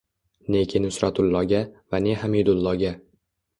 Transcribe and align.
Neki 0.55 0.81
Nusratulloga, 0.85 1.61
va 1.91 2.01
ne 2.07 2.19
Hamidulloga 2.25 2.95